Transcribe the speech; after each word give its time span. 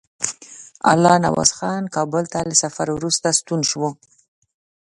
الله 0.91 1.15
نواز 1.25 1.51
خان 1.57 1.83
کابل 1.95 2.23
ته 2.33 2.39
له 2.49 2.55
سفر 2.63 2.87
وروسته 2.93 3.27
ستون 3.39 3.61
شو. 3.69 3.85